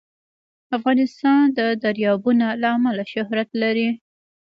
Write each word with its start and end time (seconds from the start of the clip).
افغانستان 0.77 1.41
د 1.57 1.59
دریابونه 1.83 2.47
له 2.61 2.67
امله 2.77 3.03
شهرت 3.13 3.49
لري. 3.61 3.89